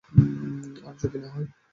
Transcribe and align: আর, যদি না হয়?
আর, 0.87 0.93
যদি 1.01 1.17
না 1.23 1.29
হয়? 1.29 1.47